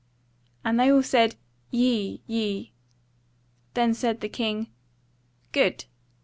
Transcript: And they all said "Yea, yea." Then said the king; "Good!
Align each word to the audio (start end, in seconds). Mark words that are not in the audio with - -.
And 0.65 0.79
they 0.79 0.91
all 0.91 1.03
said 1.03 1.35
"Yea, 1.69 2.19
yea." 2.25 2.71
Then 3.75 3.93
said 3.93 4.21
the 4.21 4.29
king; 4.29 4.71
"Good! 5.51 5.85